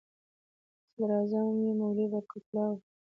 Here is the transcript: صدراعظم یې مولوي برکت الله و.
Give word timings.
صدراعظم 0.91 1.45
یې 1.63 1.71
مولوي 1.79 2.05
برکت 2.13 2.43
الله 2.49 2.67
و. 2.71 2.75